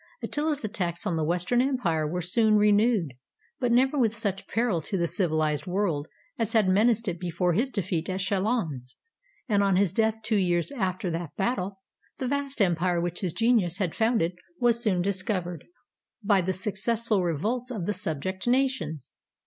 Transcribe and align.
Attila's 0.23 0.63
attacks 0.65 1.05
on 1.05 1.15
the 1.15 1.23
Western 1.23 1.61
Empire 1.61 2.07
were 2.07 2.23
soon 2.23 2.55
renewed, 2.55 3.13
but 3.59 3.71
never 3.71 3.99
with 3.99 4.15
such 4.15 4.47
peril 4.47 4.81
to 4.81 4.97
the 4.97 5.07
civilized 5.07 5.67
world 5.67 6.07
as 6.39 6.53
had 6.53 6.67
menaced 6.67 7.07
it 7.07 7.19
before 7.19 7.53
his 7.53 7.69
defeat 7.69 8.09
at 8.09 8.19
Chalons; 8.19 8.95
and 9.47 9.61
on 9.61 9.75
his 9.75 9.93
death 9.93 10.23
two 10.23 10.37
years 10.37 10.71
after 10.71 11.11
that 11.11 11.35
battle, 11.37 11.81
the 12.17 12.27
vast 12.27 12.63
empire 12.63 12.99
which 12.99 13.19
his 13.21 13.31
genius 13.31 13.77
had 13.77 13.91
foimded 13.93 14.31
was 14.59 14.81
soon 14.81 15.03
dissevered 15.03 15.65
by 16.23 16.41
the 16.41 16.51
546 16.51 16.51
HOW 16.51 16.51
THE 16.51 16.51
EMPIRE 16.51 16.51
WAS 16.51 16.55
SAVED 16.55 16.63
successful 16.63 17.23
revolts 17.23 17.69
of 17.69 17.85
the 17.85 17.93
subject 17.93 18.47
nations. 18.47 19.13